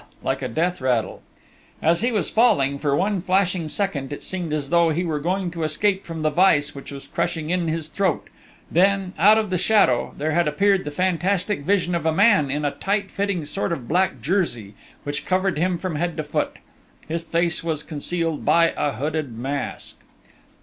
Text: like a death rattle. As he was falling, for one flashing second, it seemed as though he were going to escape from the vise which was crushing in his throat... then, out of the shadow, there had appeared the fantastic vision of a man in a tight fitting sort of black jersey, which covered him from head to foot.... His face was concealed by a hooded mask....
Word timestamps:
like 0.23 0.41
a 0.41 0.47
death 0.47 0.81
rattle. 0.81 1.21
As 1.79 2.01
he 2.01 2.11
was 2.11 2.31
falling, 2.31 2.79
for 2.79 2.95
one 2.95 3.21
flashing 3.21 3.69
second, 3.69 4.11
it 4.11 4.23
seemed 4.23 4.51
as 4.51 4.71
though 4.71 4.89
he 4.89 5.03
were 5.03 5.19
going 5.19 5.51
to 5.51 5.61
escape 5.61 6.05
from 6.07 6.23
the 6.23 6.31
vise 6.31 6.73
which 6.73 6.91
was 6.91 7.05
crushing 7.05 7.51
in 7.51 7.67
his 7.67 7.87
throat... 7.87 8.27
then, 8.71 9.13
out 9.19 9.37
of 9.37 9.51
the 9.51 9.59
shadow, 9.59 10.15
there 10.17 10.31
had 10.31 10.47
appeared 10.47 10.85
the 10.85 10.89
fantastic 10.89 11.61
vision 11.61 11.93
of 11.93 12.07
a 12.07 12.11
man 12.11 12.49
in 12.49 12.65
a 12.65 12.71
tight 12.71 13.11
fitting 13.11 13.45
sort 13.45 13.71
of 13.71 13.87
black 13.87 14.19
jersey, 14.23 14.73
which 15.03 15.23
covered 15.23 15.59
him 15.59 15.77
from 15.77 15.97
head 15.97 16.17
to 16.17 16.23
foot.... 16.23 16.57
His 17.07 17.21
face 17.23 17.63
was 17.63 17.83
concealed 17.83 18.43
by 18.43 18.73
a 18.75 18.93
hooded 18.93 19.37
mask.... 19.37 19.97